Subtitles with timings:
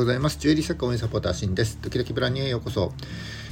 [0.00, 0.38] ございます。
[0.38, 1.76] ジュエリー作家応援サポーターシンです。
[1.76, 2.92] 時々ブランニューへようこそ。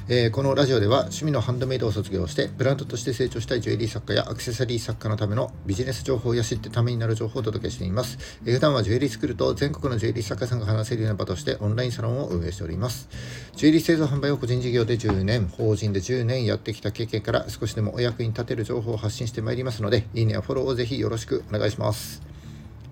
[0.09, 8.17] えー、このラジオでは趣味のハンドメイドを卒業してブランドとして成長したいジュエリー作家やアクセサリー作家のためのビジネス情報や知ってためになる情報をお届けしています。
[8.47, 13.11] えー、普段はジュエリースクールと全国のジュエリー作家さんが話せるような場としてオンラインサロンを運営しております。
[13.55, 22.23] ジュエリー製造販売を個人事業で10年、法人で10年やってきた経験から少しでもお役に立てる情報を発信してまいりますので、いいねやフォローをぜひよろしくお願いします。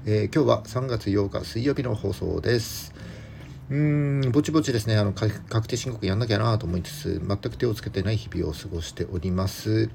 [0.04, 2.94] えー、今日は3月8日水曜日の放送です。
[3.68, 9.90] うーん、ぼちぼちですね、あの確定申告やんなきゃなと思いつつ、全く手をつけてない日々を過ごしております。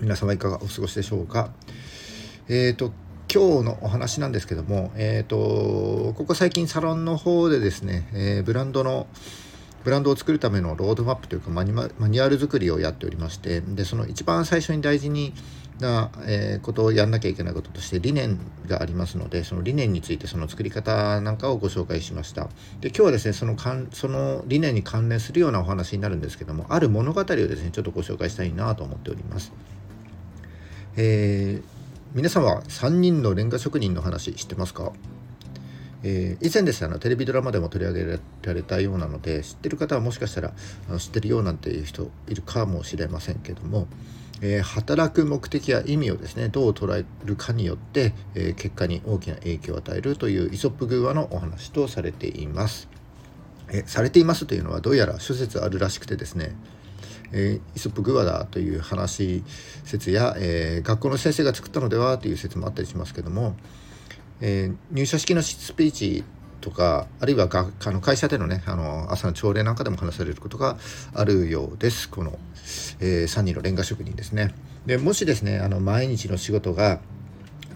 [0.00, 1.50] 皆様いかがお過ごしでしょうか？
[2.48, 2.92] えっ、ー、と、
[3.32, 9.06] 今日のお話なんですけども、えっ、ー、と、ここ最近サロンの方でですね、えー、ブランドの、
[9.84, 15.32] ブランドを作るためのロードマップというかマニュアル作りをやっておりましてでその一番最初に大事に
[15.80, 22.48] な、え、ことをやんなきゃいけないこととして理念がありますのでその理念についてその作り方なんかをご紹介しました。
[22.80, 29.52] で今日はですねそのかんその理念に関連するようなお話になるんですけどもある物語をですねちょっとご紹介したいなと思っております。
[30.96, 31.62] えー、
[32.14, 34.92] 皆さんは3人のレンガ職人の話知ってますか？
[36.02, 40.52] えー、以前ですねあのテレビドラマでも取り上げられたようなので知ってる方はもしかしたら
[40.88, 43.88] あの知ってるようなんていう人いるかもしれませんけども、
[44.40, 52.88] えー、働く目的や意味をですねどう捉えるかによって、えー、結果に大きな影響を与えるというイソップ寓話のお話とされています。
[53.70, 56.54] えされていますというのはどうやら諸説あるらしくてですね
[57.32, 59.42] えー、イソップグワだという話
[59.84, 63.54] 説や、えー、学校の先生が作ったのではという説もあったりしますけども、
[64.40, 66.24] えー、入社式のスピーチ
[66.60, 70.76] とかあるいはがあの会社でのねあの朝の朝礼なんかでも話されることが
[71.14, 72.38] あるようですこの、
[73.00, 74.54] えー、3人のレンガ職人ですね
[74.86, 77.00] でもしですねあの毎日の仕事が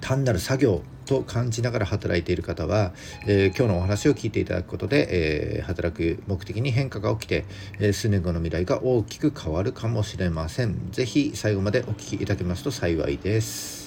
[0.00, 2.92] 単なる作業と感じながら働いている方は、
[3.26, 7.44] えー、今日のお話を聞いていただくことで、えー、働く目的に変化が起きて、
[7.78, 10.90] えー、数年後の未来が大きく変わるかもしれません。
[10.92, 13.81] 是非最後までお聞きいただけますと幸いです。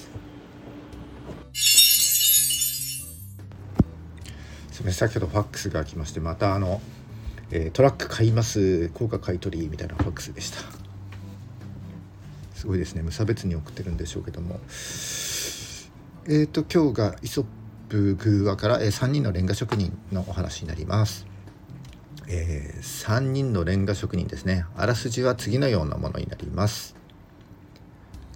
[4.76, 6.82] すみません先ほどファックスが来ましてまたあの、
[7.50, 10.58] えー、トラック買います高価買い取りみたいなファックスでした。
[12.54, 13.00] すごいですね。
[13.00, 14.60] 無差別に送ってるんでしょうけども。
[14.60, 17.44] えっ、ー、と今日がイソッ
[17.88, 21.26] プ寓話から、えー、3人のレンガ職人のお話になります。
[22.28, 24.66] えー、3人のレンガ職人ですね。
[24.76, 26.96] あらすじは次のようなものになります。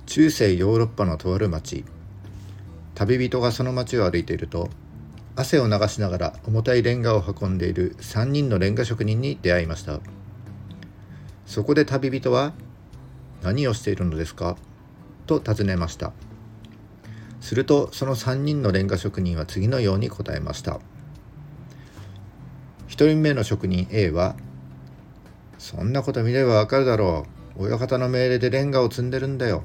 [0.07, 1.85] 中世ヨーロッパのとある町
[2.95, 4.71] 旅人がその町を歩いていると
[5.37, 10.01] 汗を流しながら重たいレンガを運んでいる3人のレンガ職人に出会いました。
[11.47, 12.53] そこで旅人は
[13.43, 14.57] 「何をしているのですか?」
[15.27, 16.13] と尋ねました。
[17.41, 20.81] するとその3人のレンガ職人は次のように答えました。
[22.89, 24.37] 1人目の職人 A は
[25.59, 27.27] 「そんなこと見ればわかるだろ
[27.57, 27.65] う。
[27.65, 29.63] 親方の命令でレンガを積んでるんだよ。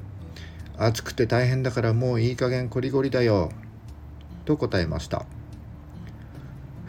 [0.78, 3.50] 暑くて大変だからもういい加減こりごりだよ」
[4.44, 5.26] と答えました。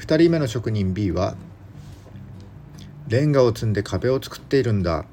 [0.07, 1.35] 2人目の職人 B は
[3.09, 5.03] レンガを積んで壁を作っているんだ。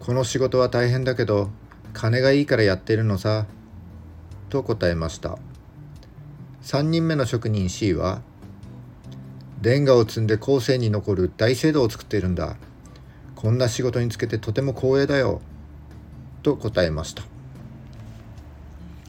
[0.00, 1.50] この仕事は大変だけど
[1.92, 3.44] 金がいいからやってるのさ
[4.48, 5.36] と答えました。
[6.62, 8.22] 3人目の職人 C は
[9.60, 12.56] レンガを積んで後世に残る大聖堂を作っているんだ。
[13.36, 15.42] こんな仕事につけてとても光栄だよ。
[16.42, 17.24] と答えました。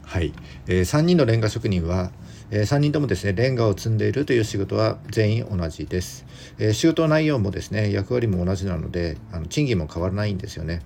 [0.04, 0.34] はい、
[0.66, 2.10] えー、3人のレンガ職人は
[2.50, 6.24] えー、3人ともですねレンガを積んでいるという仕事は全員同じです、
[6.58, 10.82] えー、仕事内容もですね役割も同じなのであの賃金も変わらないんですよね。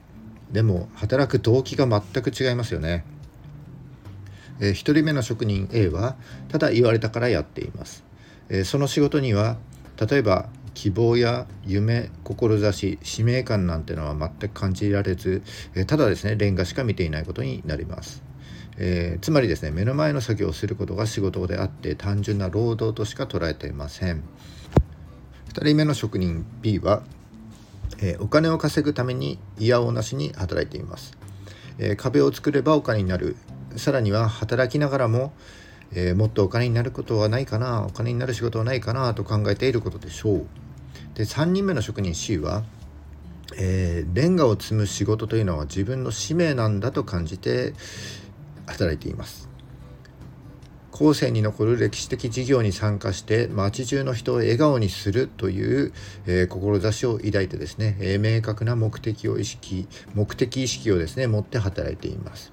[0.50, 3.04] でも働く動機が全く違いますよね、
[4.59, 6.16] えー、1人目の職人 A は
[6.48, 8.03] ただ言われたからやっています、
[8.48, 9.59] えその仕事には
[9.97, 15.42] 例えば希望や夢志使命感なんてのは全く感じられず、
[15.87, 18.29] ただですねレンガしか見ていないことになります。
[18.82, 24.24] えー、つまりですね目の前の作業をすることが仕事であって単純な労働としか捉えていません。
[25.53, 27.03] 2人目の職人 B は、
[27.98, 31.18] えー、お金を稼ぐために嫌おなしに働いています、
[31.78, 33.36] えー、壁を作ればお金になる。
[33.77, 35.32] さらには働きながらも、
[35.92, 40.47] えもっとお金になることはないかなお金になる仕事はないかなと考えていることでしょう。
[41.15, 42.65] で3人目の職人 C は
[43.56, 47.74] えー、レンガを積む仕事というのは自分の使命なんだと感じて、
[48.70, 49.48] 働いています。
[50.90, 55.92] 後世に残る歴史的事業に参加して町中の人を笑顔にするという、
[56.26, 62.52] えー、志を抱いてですね、えー、明確な目的を意識目的意識をですね持って働いています。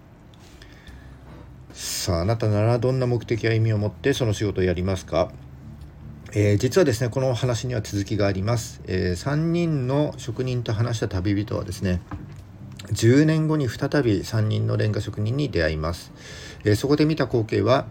[1.74, 5.32] さああなたならどんな目的や意味を持ってその仕事をやりますか？
[6.34, 12.02] えー、実はですねこの話には続きがあります、えー、3人の職人と話した旅人はですね
[12.92, 16.12] 10年後に再び3人のレンガ職人に出会います、
[16.64, 17.86] えー、そこで見た光景は、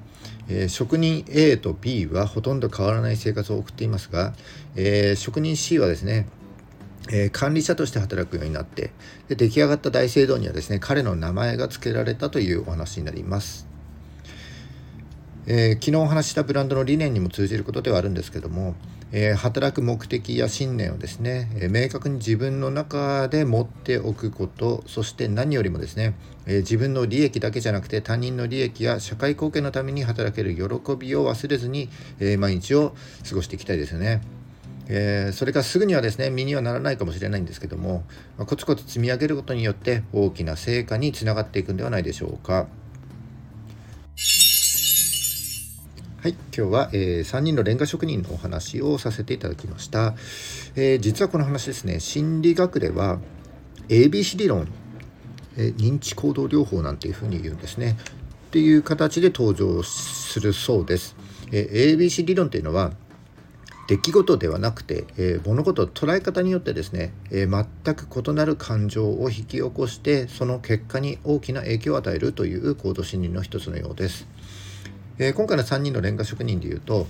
[0.49, 4.33] え職人 A と B はほとんど変わらない生活を送っていますが、
[4.77, 6.27] え職人 C はですね
[7.09, 8.91] えー、管理者として働くようになって
[9.29, 13.75] で出来上がった大聖堂にはですね彼の名前が付けられたというお話になります。
[15.49, 18.75] えー、昨日お話したブランドの理念にも通じることではあるんですけども、
[19.13, 26.15] えー、働く目的や信念をですね、えー、明確に自分の中で持っておくことそして何よりもですね、
[26.47, 30.63] え自分の利益だけじゃなくて他人の利益や社会貢献のために働ける喜
[30.97, 31.89] びを忘れずに、
[32.19, 32.95] え毎日を
[33.29, 34.23] 過ごしていきたいですよね。
[34.89, 38.05] えー、それがすぐにはですね身にはならないかもしれないんですけども、
[38.39, 42.69] まあ、コツコツ積み上げることによって大きな成果につながっていくんではないでしょうか。
[46.26, 50.17] はい、今日は、えー、3人のレンガ職人のお話をさせていただきました、
[50.75, 53.20] えー、実はこの話ですね心理学では
[53.88, 54.67] ABC 理論、
[55.56, 57.96] えー、認知行動療法なんていうふうに言うんですね。
[58.49, 61.14] っていう形で登場するそうです、
[61.52, 62.90] え ABC 理論っていうのは
[63.87, 74.26] 出来事ではなくて、え、物事を捉え方によってですね、え、全く異なる感情を引き起こしてその結果に大きな影響を与えるという行動心理の一つのようです。
[75.19, 77.07] えー、今回の3人のレンガ職人でいうと、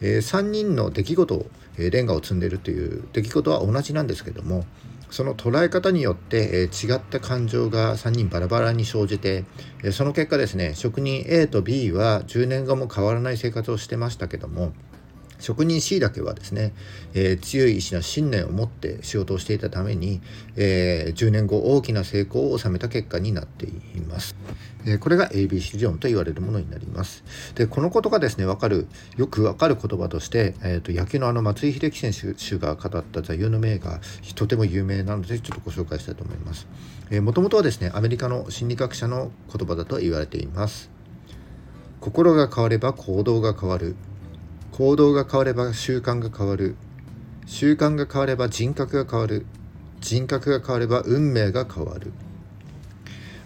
[0.00, 1.46] え3人の出来事を、
[1.78, 4.64] えレンガを積んでるという出来事は同じなんですけども
[5.10, 9.44] その捉え方によって、え違った感情が3人バラバラに生じて、
[9.82, 14.72] えその結果ですね職人 A と B は10年後も変わらない生活をしてましたけども
[15.44, 16.72] 職人 C だけはですね、
[17.12, 20.22] えー、強い意志や信念を持って仕事をしていたために、
[20.56, 24.36] えー、10年後大きな成功を収めた結果になっています。
[24.86, 27.24] えー、これが ABC 理論と言われるものになります。
[27.56, 28.88] で、このことがですね、わかる、
[29.18, 34.00] よくわかる言葉として、えーと、野球のあの松井秀喜選手が語った座右の銘が
[34.34, 36.66] とても有名なので、ちょっとご紹介したいと思います。
[37.20, 40.90] もともとはですね、アメリカの心理学者の言葉だと言われています。
[42.00, 43.94] 心が変われば行動が変わる。
[44.76, 46.74] 行動が変われば習慣が変わる。
[47.46, 49.46] 習慣が変われば人格が変わる。
[50.00, 52.12] 人格が変われば運命が変わる。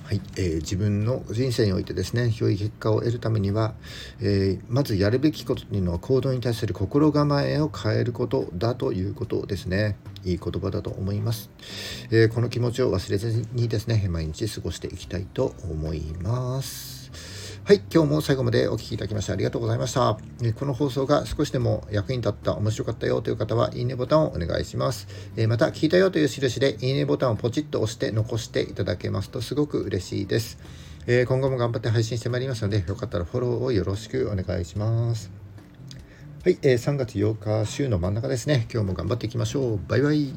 [0.04, 3.74] はいえー、自分の人生においてですね良い結果を得るためには、
[4.22, 9.98] えー、まずやるべきことというのは行動に対する心構えを変えることだということですね。
[10.24, 11.50] いい言葉だと思います、
[12.10, 16.97] えー、この気持ちを忘れずにですね毎日過ごしていきたいと思います。
[17.68, 20.16] はい、今日も最後までお聴きいただきましてありがとうございました。
[20.58, 25.06] この放送が少しでも役に立った、面白かったよという方は、いいねボタンをお願いします。
[25.46, 30.56] また、聞いたよという印で、いいねボタンをポチッと押して残していただけますとすごく嬉しいです。
[31.06, 35.30] 今後も頑張って配信してまいりますので、よかったらフォローをよろしくお願いします。
[36.44, 38.66] はい、3月8日、週の真ん中ですね。
[38.72, 39.80] 今日も頑張っていきましょう。
[39.86, 40.32] バイバイ。